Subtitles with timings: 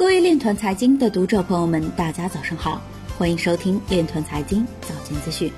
[0.00, 2.80] 各位链团财经的读者朋友们，大家早上好，
[3.18, 5.52] 欢迎收听链团财经早间资讯。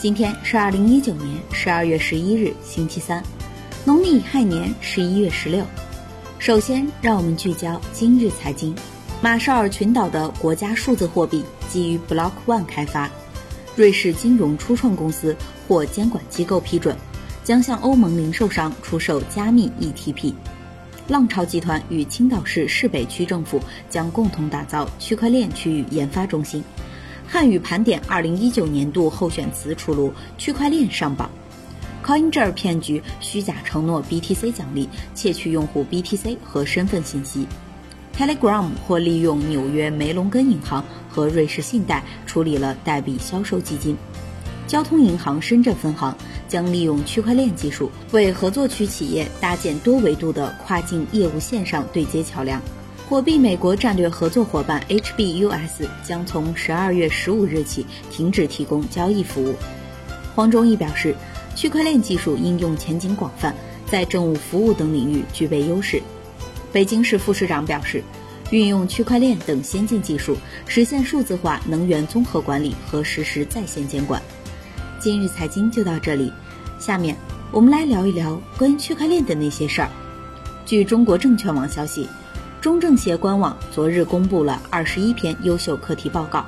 [0.00, 3.22] 今天是二零一九年十二月十一日，星期三，
[3.84, 5.62] 农历亥年十一月十六。
[6.38, 8.74] 首先，让我们聚焦今日财经。
[9.20, 13.10] 马绍尔群岛的国家数字货币基于 Block One 开发，
[13.76, 15.36] 瑞士金融初创公司
[15.68, 16.96] 获监管机构批准，
[17.44, 20.32] 将向欧盟零售商出售加密 ETP。
[21.06, 23.60] 浪潮集团与青岛市市北区政府
[23.90, 26.64] 将共同打造区块链区域研发中心。
[27.28, 31.30] 汉语盘点二零一九年度候选词出炉，区块链上榜。
[32.02, 37.46] Coinjar 骗局虚假承诺 BTC 奖励，窃取用户 BTC 和身份信息。
[38.16, 43.96] Telegram 或利用纽约梅隆根银行和瑞士信贷处理了代币销售基金。
[44.66, 46.16] 交通银行深圳分行
[46.48, 52.60] 将利用区块链技术，为合作区企业搭建多维度的跨境业务线上对接桥梁。
[53.06, 59.54] 火币美国战略合作伙伴 HBUS 将从十二月十五日起停止提供交易服务。
[60.34, 61.14] 黄忠义表示，
[61.54, 63.54] 区块链技术应用前景广泛，
[63.86, 66.02] 在政务服务等领域具备优势。
[66.72, 68.02] 北京市副市长表示，
[68.50, 74.20] 运用区块链等先进技术，实现数字化能源综合管理和实时在线监管。
[75.04, 76.32] 今日财经就到这里，
[76.78, 77.14] 下面
[77.52, 79.90] 我们来聊一聊关于区块链的那些事儿。
[80.64, 82.08] 据中国证券网消息，
[82.62, 86.46] 中政协官网昨日公布了二十一篇优秀课题报告，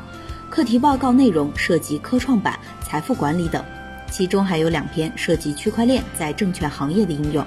[0.49, 3.63] 课题报告内容涉及科创板、财富管理等，
[4.11, 7.45] 其中还有两篇涉及区块链在证券行业的应用。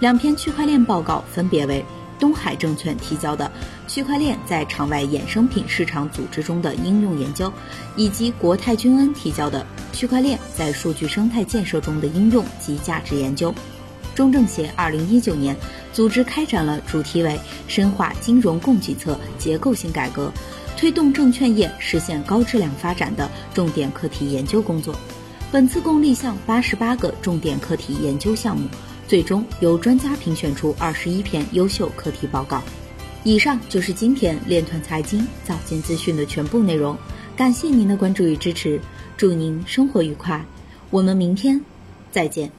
[0.00, 1.82] 两篇区块链报告分别为
[2.22, 3.50] 东海证券提交的
[3.92, 7.48] 《区块链在场外衍生品市场组织中的应用研究》，
[7.96, 9.66] 以及国泰君安提交的。
[9.92, 13.52] 区块链在数据生态建设中的应用及价值研究。
[14.14, 15.56] 中政协二零一九年
[15.92, 20.32] 组织开展了主题为“深化金融供给侧结构性改革，
[20.76, 24.94] 推动证券业实现高质量发展”的重点课题研究工作。
[25.50, 28.68] 本次共立项八十八个重点课题研究项目，
[29.12, 32.62] 最终由专家评选出二十一篇优秀课题报告。
[33.24, 36.96] 以上就是今天链团财经早间资讯的全部内容，
[37.36, 38.80] 感谢您的关注与支持。
[39.18, 40.42] 祝您生活愉快，
[40.88, 41.60] 我们明天
[42.10, 42.52] 再见。